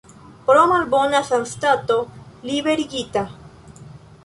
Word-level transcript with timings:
Pro 0.45 0.61
malbona 0.71 1.21
sanstato 1.27 1.99
liberigita. 2.53 3.27